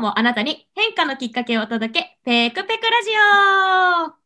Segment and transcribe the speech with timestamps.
[0.00, 4.20] 日もあなたに変化のきっかけをお届け、ペクペクラジオ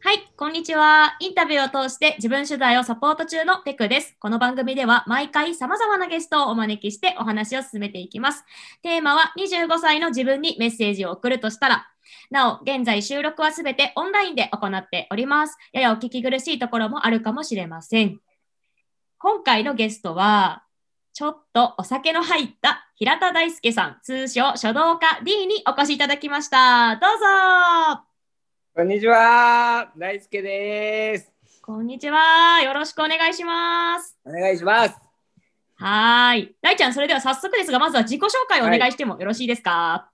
[0.00, 1.16] はい、こんにちは。
[1.20, 4.16] インタビューを通して自分取材をサポート中のペクです。
[4.18, 8.44] この番組では毎回様々なゲストをお招きしてお話を進めていきます。
[8.82, 11.86] テーマは25歳の自分にメッセージを送るとしたら、
[12.30, 15.56] なお、現在収録はすべてオンラインで行っております。
[15.72, 18.18] ややお聞き苦しいところもあるかもしれません。
[19.18, 20.64] 今回のゲストは、
[21.18, 26.94] ちょっとお酒の入った平田大輔さん、通称書道家 D にお越しいただきました。
[26.94, 28.04] どうぞ
[28.72, 31.32] こんにちは、大輔です。
[31.60, 32.62] こんにちは。
[32.62, 34.16] よろしくお願いします。
[34.24, 34.94] お願いします。
[35.74, 36.54] はーい。
[36.62, 40.08] 大ちゃん、それでは早速ですが、まずは自己紹介をお願いしてもよろしいですか、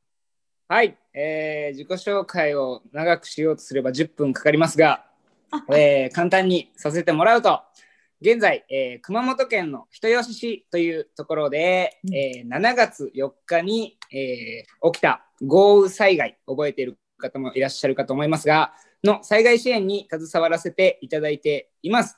[0.69, 5.05] はい、えー自己紹介を長くしようとすれば10分かかりますが、
[5.51, 7.61] あえー簡単にさせてもらうと、
[8.25, 18.73] 現在、えー熊本県の人吉市というところで、うんえー7月4日に、えー起きた豪雨災害、覚えている方もいらっしゃるかと思いますが、
[19.05, 22.17] の災害支援に携わらせていただいています。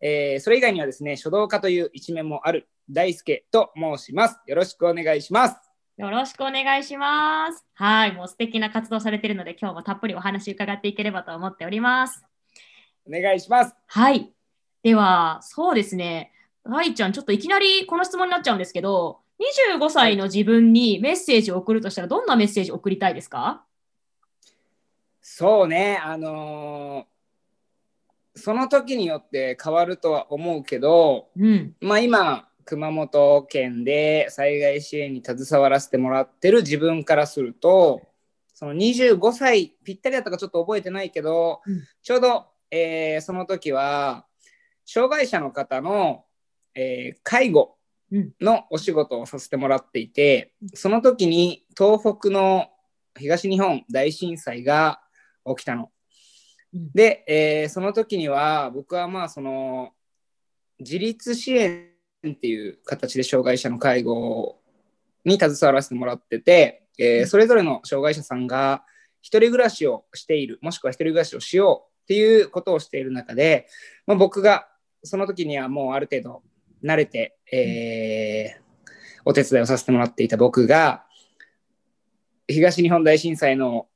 [0.00, 4.40] えーそれ以外にはですね、書道家という一面もある大輔と申します。
[4.48, 5.56] よろしくお願いします。
[5.96, 7.64] よろしくお願いします。
[7.74, 8.12] はい。
[8.12, 12.24] もう素敵な活動されているので、今日もたっぷりお話伺っていければと思っております。
[13.06, 13.76] お願いします。
[13.86, 14.34] はい。
[14.84, 16.30] では、そうですね。
[16.62, 19.18] 大ちゃん、ちょっといきなりこの質問になっちゃうんですけど、
[19.78, 23.64] 25歳の自分にメッセージを送るとしたら、どんなメッセージを送りたいですか？
[25.22, 27.14] そうね、あのー
[28.36, 31.76] その時によって変わるとは思うけど、うん。
[31.80, 38.02] まあ今、熊本県で災害支援に携わらせてもらってる自分からすると、
[38.52, 44.26] その25歳ぴったりだったかちょっと覚えてないけど、うんちょうど、えーその時は、
[44.86, 46.24] 障害者の方の、
[46.74, 47.76] えー介護
[48.12, 48.32] うん。
[48.40, 52.68] のお仕事をさせてもらっていて、その時に東北の
[53.18, 55.00] 東日本大震災が
[55.46, 55.90] 起きたの。
[56.74, 56.92] うん。
[56.92, 59.92] で、えーその時には僕はまあその
[60.78, 61.90] 自立支援
[62.28, 64.60] っていう形で障害者の介護
[65.24, 68.84] に携わらせてもらってて、えーそれぞれの障害者さんが
[69.22, 73.66] 一人暮らしをしているもしくは一人暮らしをしようっていうことをしている中で、
[74.06, 74.68] まあ、僕が
[75.04, 76.42] その時にはもうある程度
[76.82, 78.64] 慣れて、えー
[79.24, 81.04] お手伝いをさせてもらっていた僕が
[82.46, 83.86] 東日本大震災の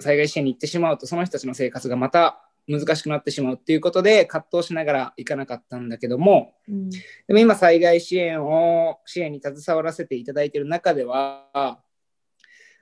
[0.00, 6.90] 災害支援に行ってしまうとその人たちの生活がまた難しくなってしまうっていうことで葛藤しながら行かなかったんだけどもうん。
[6.90, 6.98] で
[7.30, 11.48] も今災害支援を支援に携わらせていただいている中では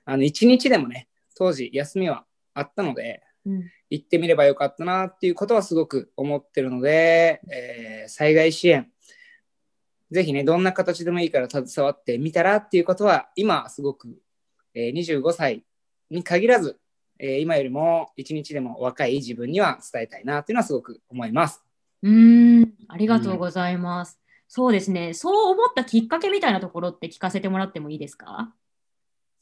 [0.05, 3.32] あの一日でもね当時休みはあったのでうん。
[3.89, 8.89] 行ってみればよかったなっていうことはすごく思ってるので、えー災害支援
[10.11, 14.15] ぜひねどんな形でもいいから携わってみたらっていうことは今すごく、
[14.73, 15.63] えー25歳
[16.09, 16.79] に限らず、
[17.19, 21.63] えー今よりも一日でも若い自分には伝えたいなっていうのはすごく思います。
[22.01, 22.73] うーん。
[22.87, 24.19] ありがとうございます。
[24.47, 25.13] そうですね。
[25.13, 28.53] そう思ったきっかけみたいなところって聞かせてもらってもいいですか？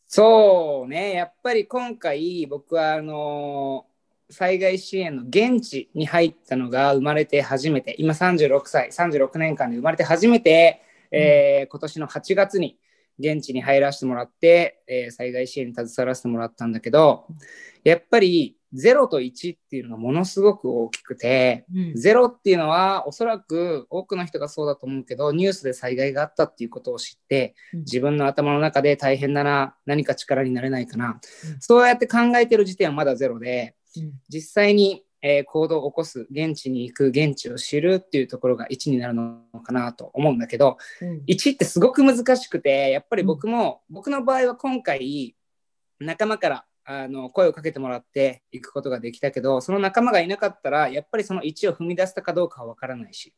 [0.08, 3.88] そうね、やっぱり今回僕はあの
[4.32, 10.82] 災害支援の現地に入ったのが生まれて初めて、今36歳、36年間で生まれて初めて、
[11.12, 12.78] えー今年の8月に
[13.20, 17.28] 現地に入らせてもらって、えー災害支援に携わらせてもらったんだけど、
[17.84, 21.96] やっぱり0と1っていうのがものすごく大きくて、うん。
[21.96, 27.80] ゼロっていうのはおそらく多くの人がそうだと思うけどニュースで災害があったっていうことを知ってうん。
[27.82, 31.20] 自分の頭の中で大変だな何か力になれないかな、うん。
[31.60, 33.81] そうやって考えてる時点はまだゼロでうん
[34.30, 41.22] 実際に、えー行動を起こす現地に行く現地を知るっていうところが1になるのかなと思うんだけどうん。
[41.28, 45.36] 1ってすごく難しくてやっぱり僕も、僕の場合は今回
[46.00, 53.34] 仲間からあの声をかけてもらっていくことができたけどその仲間がいなかったらやっぱりその1を踏み出したかどうかは分からないし、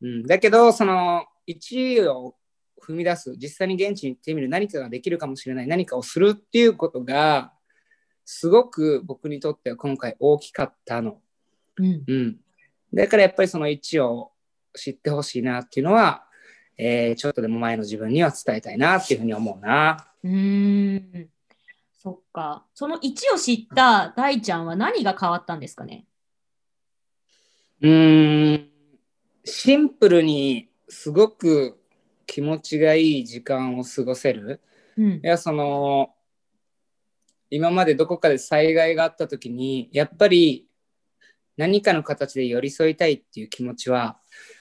[0.00, 2.34] うん、だけどその1を
[2.82, 7.52] 踏み出す実際に現地に行ってみる何かができるかもしれない何かをするっていうことが
[8.26, 11.20] すごく僕にとっては今回大きかったの。
[11.76, 12.02] うん。
[12.06, 12.36] うん、
[12.92, 14.32] だからやっぱりその1を
[14.74, 16.24] 知ってほしいなっていうのは、
[16.76, 20.08] えーちょっとでも前の自分には伝えたいなっていうふうに思うな。
[20.24, 21.28] うーん。
[22.02, 22.66] そっか。
[22.74, 26.04] その1を知った大ちゃんは何が変わったんですかね？
[27.80, 28.68] うーん
[29.44, 31.78] シンプルにすごく
[32.26, 34.60] 気持ちがいい時間を過ごせる。
[34.98, 35.20] うんい。
[35.22, 36.10] やその
[37.50, 40.66] 今までどこかで災害があった時にやっぱり
[41.56, 44.18] 何かの形で寄り添いたいっていう気持ちは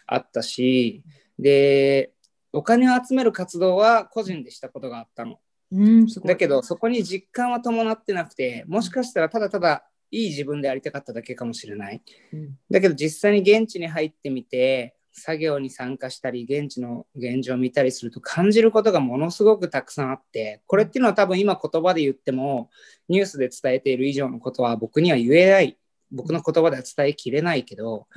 [0.08, 1.04] あったし
[1.40, 2.12] で
[2.56, 5.40] お金を集める活動は個人でしたことがあったの。
[5.72, 6.08] うん。
[6.08, 12.02] だけど、そこに実感は伴ってなくて、もしかしたらただただいい自分でありたかっただけかもしれない。
[12.34, 22.70] うんだけど実際に現地に入ってみて、作業に参加したり、現地の現状を見たりすると感じることがものすごくたくさんあって、これっていうのは多分今言葉で言っても、
[23.08, 25.78] ニュースで伝えている以上のことは僕には言えない、
[26.12, 28.08] 僕の言葉では伝えきれないけど、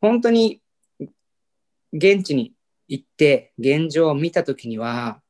[0.00, 0.60] 本当に
[1.92, 2.52] 現地に
[2.88, 5.22] 行って現状を見た時には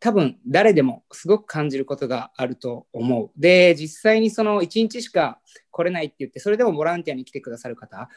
[0.00, 3.30] 多分誰でもすごく感じることがあると思う。
[3.36, 5.40] で実際にその1日しか
[5.70, 8.08] 来れないって言ってそれでもボランティアに来てくださる方、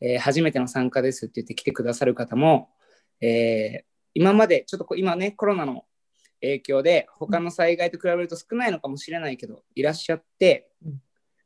[0.00, 2.70] えー初めての参加ですって言って来てくださる方も、
[3.20, 5.84] えー今までちょっとこう今ねコロナの
[6.40, 11.00] 影響で他の災害と比べると少ないのかもしれないけどいらっしゃってうん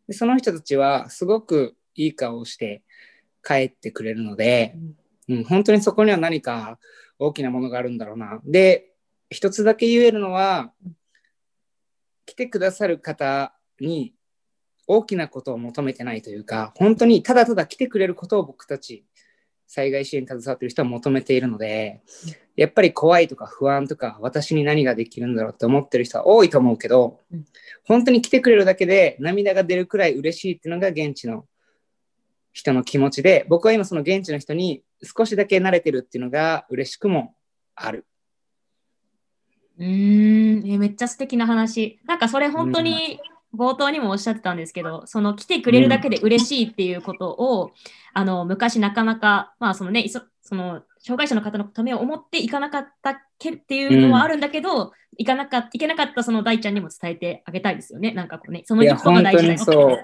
[0.08, 2.82] でその人たちはすごくいい顔をして
[3.44, 4.76] 帰ってくれるので、
[5.28, 6.78] うん、本当にそこには何か
[7.18, 8.40] 大きなものがあるんだろうな。
[8.44, 8.91] で、
[9.32, 10.72] 一つだけ言えるのは、
[12.26, 14.14] 来てくださる方に
[14.86, 19.04] 大きなことを求めてないというか、本当にただただ来てくれることを僕たち、
[19.66, 22.02] 災害支援に携わっている人は求めているので、
[22.56, 27.44] やっぱり怖いとか不安とか、私に何ができるんだろうって思ってる人は多いと思うけどうん、
[27.84, 31.46] 本当に来てくれるだけで涙が出るくらい嬉しいっていうのが現地の
[32.52, 37.34] 人の気持ちで、僕は今その現地の人に少しだけ慣れてるっていうのが嬉しくも
[37.74, 38.06] ある。
[39.78, 41.98] うーん、えめっちゃ素敵な話。
[42.06, 43.20] なんかそれ本当に
[43.54, 47.72] 冒頭にもおっしゃってたんですけど、その来てくれるだけで嬉しいっていうことを、
[48.14, 58.12] あの昔なかなか、まあそのね、いそその障害者の方のためを思っていかなかったけっていうのはあるんだけど、いかなかいけなかったその大ちゃんにも伝えてあげたいですよね。
[58.12, 59.98] なんかこうね、そのいや、ことが大事だよにそう。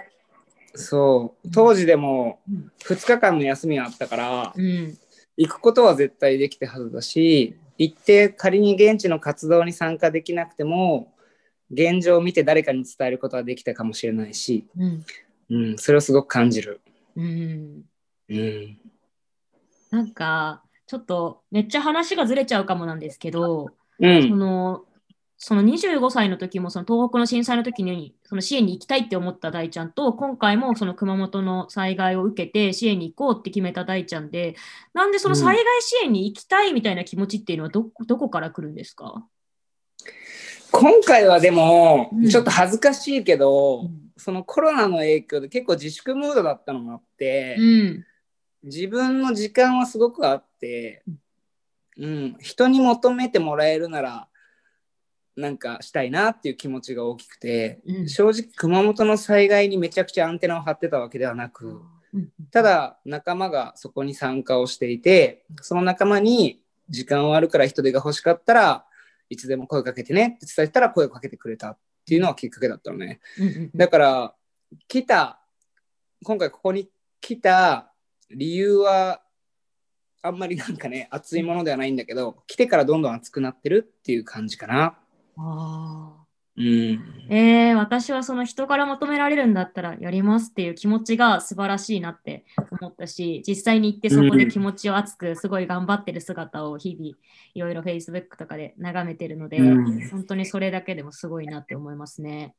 [0.74, 1.50] そう。
[1.50, 4.98] 当時でもうん2日間の休みがあったから、うん。
[5.36, 11.14] 行くことは絶対できたはずだし、行って仮に現地の活動に参加できなくても、
[11.70, 15.04] 現状を見て誰かに伝えることはできたかもしれないし、うん。
[15.50, 16.80] うん、それをすごく感じる。
[17.16, 17.84] うん。
[18.28, 18.78] うん。
[19.90, 23.70] なんか、ちょっとめっちゃ話がずれちゃうかもなんですけど、
[24.00, 24.38] うそん。
[24.38, 24.84] の
[25.40, 34.56] その25歳の時もその東北の震災の時にその支援に行きたいって思った大ちゃんと今回もその熊本の災害を受けて支援に行こうって決めた大ちゃんで
[34.94, 39.24] なんでその災害支援に行きたいみたいな気持ちっていうのはど,、どこから来るんですか、
[40.70, 44.08] 今回はでもうん、ちょっと恥ずかしいけど、うん。
[44.16, 48.04] そのコロナの影響で結構自粛ムードだったのもあって、うん。
[48.64, 51.04] 自分の時間はすごくあって、
[51.96, 54.28] うん、人に求めてもらえるなら
[55.38, 61.80] なんかしたいなっていう気持ちが大きくて、うん正直熊本の災害にめちゃくちゃアンテナを張ってたわけではなく、
[62.12, 68.86] うんただ仲間がそこに参加をしていてその仲間に時間はあるから人手が欲しかったら
[69.28, 73.20] いつでも声かけてねって伝えたら声をかけてくれたっていうのはきっかけだったのね。
[73.38, 74.34] うんうんだから
[74.88, 75.40] 来た
[76.24, 76.88] 今回ここに
[77.20, 77.92] 来た
[78.30, 79.20] 理由は
[80.22, 84.98] あんまりなんかね熱いものではないんだけど来てからどんどん熱くなってるっていう感じかな。
[85.38, 86.18] あ
[86.58, 86.98] うん、ー
[87.30, 92.44] えー、私はその人から求められるんだったらやりますっていう気持ちが素晴らしいなって
[92.80, 97.16] 思ったし実際に行ってそこで気持ちを熱くすごい頑張ってる姿を日々
[97.54, 100.08] いろいろ Facebook とかで眺めてるので、うん。
[100.08, 102.54] 本当にそれだけでもすごいなって思いますね。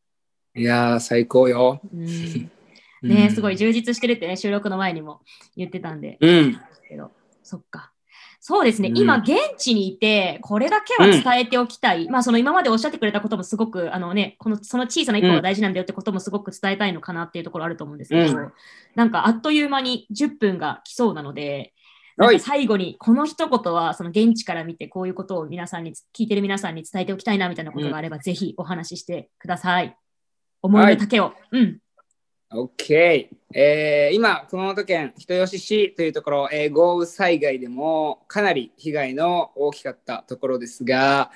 [0.55, 1.81] いやー最高よ。
[1.93, 2.07] うん、
[3.03, 3.09] うん。
[3.09, 5.19] ねすごい充実してるってね収録の前にも
[5.57, 6.17] 言ってたんで。
[6.21, 6.59] うん。
[6.87, 7.11] けど
[7.43, 7.91] そっか。
[8.41, 8.97] そうですね、うん。
[8.97, 18.53] 今、現地にいて、これだけは伝えておきたい、まあ、その今までおっしゃってくれたこともすごく、あのね、このその小さな一歩が大事なんだよってこともすごく伝えたいのかなっていうところあると思うんですけど、うん。
[18.95, 21.73] なんかあっという間に10分が来そうなので、
[22.39, 29.97] 最後にこの一言はその現地から見てこういうことを皆さんに聞いてる皆さんに伝えておきたいなみたいなことがあれば、ぜひお話ししてください。
[30.61, 31.33] 思いの丈を。
[31.51, 31.79] うん。
[32.51, 41.29] OK、えー今、熊本県人吉市というところ、えー豪雨災害でもかなり被害の大きかったところですが、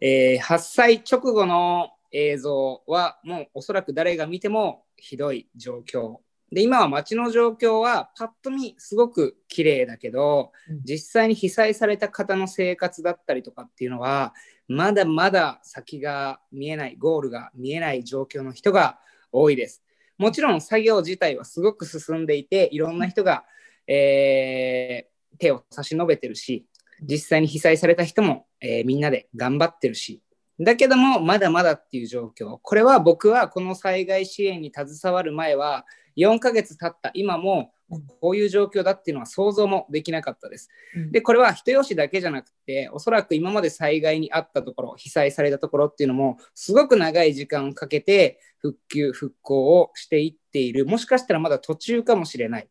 [0.00, 6.18] えー発災直後の映像はもうおそらく誰が見てもひどい状況。
[6.52, 14.34] で今は街の状況はパッと見すごく綺麗だけど、うん実際に被災された方の生活だったりとかっていうのは
[14.68, 19.00] まだまだ先が見えないゴールが見えない状況の人が
[19.32, 19.82] 多いです。
[20.20, 23.44] もちろん作業自体はすごく進んでいていろんな人が、
[23.86, 26.66] えー手を差し伸べてるし
[27.00, 30.22] 実際に被災された人も、えーみんなで頑張ってるし。
[30.60, 32.58] だけどもまだまだっていう状況。
[32.60, 35.86] これは僕はこの災害支援に携わる前は
[36.18, 37.72] 4ヶ月経った今も
[38.20, 40.68] こういう状況だっていうのは想像もできなかったです。
[40.96, 50.86] うんで、これは人吉だけじゃなくて、おそらく今まで災害にあったところ、被災されたところっていうのも、すごく長い時間をかけて復旧、復興をしていっている。
[50.86, 52.68] もしかしたらまだ途中かもしれない。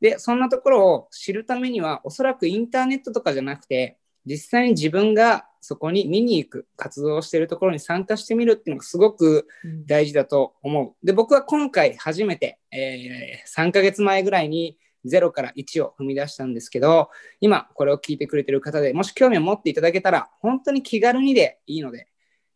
[0.00, 11.06] で、そんなところを知るためには、おそらくインターネットとかじゃなくて、実際に自分がそこに見に行く、活動しているところに参加してみるっていうのがすごくうん大事だと思う。
[11.06, 14.76] で、僕は今回初めて、えー3ヶ月前ぐらいに
[15.06, 22.08] 0から1を踏み出したんですけど、今これを聞いてくれてる方でもし興味を持っていただけたら、本当に気軽にでいいので、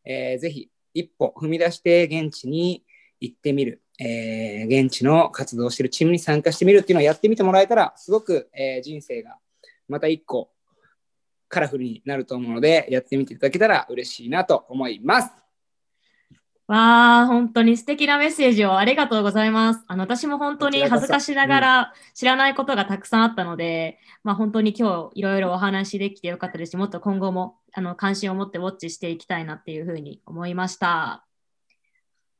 [0.04, 2.84] えーぜひ一歩踏み出して現地に
[3.20, 3.82] 行ってみる。
[4.00, 9.38] えー現地の活動しているチームに参加してみるっていうのをやってみてもらえたら、すごく、えー人生が
[9.88, 10.50] また一個
[11.56, 15.32] カラフルになると思うので、やってみていただけたら嬉しいなと思います。
[16.66, 19.82] わあ、本当に素敵なメッセージをありがとうございます。
[19.86, 31.24] あの、私も本当に恥ずかしながら知らないことがたくさんあったので、まあ本当に今日いろいろお話できてよかったですし、もっと今後もあの関心を持ってウォッチしていきたいなっていうふうに思いました。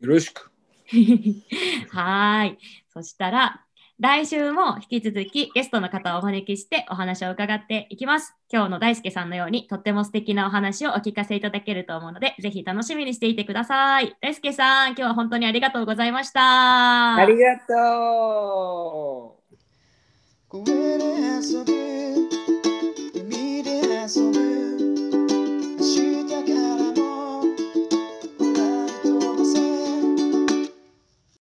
[0.01, 0.51] よろしく。
[1.89, 2.59] はーい。
[2.93, 3.66] そしたら、
[3.99, 8.35] 来週も引き続きゲストの方をお招きしてお話を伺っていきます。
[8.53, 14.15] 今日の大輔さんのようにとっても素敵なお話をお聞かせいただけると思うので、ぜひ楽しみにしていてください。
[14.21, 17.15] 大輔さん、今日は本当にありがとうございました。
[17.15, 19.39] ありがと
[20.53, 20.65] う。
[20.65, 21.73] で遊ぶ、
[23.15, 23.81] 海で
[24.15, 24.66] 遊ぶ。